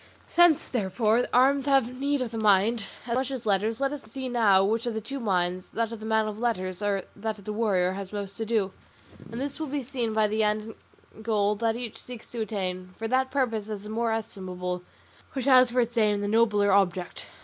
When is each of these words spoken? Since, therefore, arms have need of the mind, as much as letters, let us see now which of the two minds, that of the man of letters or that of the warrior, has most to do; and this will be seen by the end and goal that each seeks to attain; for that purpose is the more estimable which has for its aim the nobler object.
Since, 0.27 0.67
therefore, 0.67 1.25
arms 1.31 1.65
have 1.65 1.99
need 1.99 2.23
of 2.23 2.31
the 2.31 2.39
mind, 2.39 2.85
as 3.05 3.13
much 3.13 3.29
as 3.29 3.45
letters, 3.45 3.79
let 3.79 3.93
us 3.93 4.01
see 4.01 4.29
now 4.29 4.63
which 4.65 4.87
of 4.87 4.95
the 4.95 4.99
two 4.99 5.19
minds, 5.19 5.67
that 5.73 5.91
of 5.91 5.99
the 5.99 6.07
man 6.07 6.27
of 6.27 6.39
letters 6.39 6.81
or 6.81 7.03
that 7.15 7.37
of 7.37 7.45
the 7.45 7.53
warrior, 7.53 7.91
has 7.91 8.11
most 8.11 8.35
to 8.37 8.45
do; 8.47 8.73
and 9.31 9.39
this 9.39 9.59
will 9.59 9.67
be 9.67 9.83
seen 9.83 10.11
by 10.11 10.25
the 10.27 10.43
end 10.43 10.73
and 11.13 11.23
goal 11.23 11.53
that 11.57 11.75
each 11.75 11.99
seeks 12.01 12.27
to 12.31 12.41
attain; 12.41 12.95
for 12.97 13.07
that 13.07 13.29
purpose 13.29 13.69
is 13.69 13.83
the 13.83 13.89
more 13.91 14.11
estimable 14.11 14.81
which 15.33 15.45
has 15.45 15.69
for 15.69 15.81
its 15.81 15.95
aim 15.95 16.21
the 16.21 16.27
nobler 16.27 16.71
object. 16.71 17.27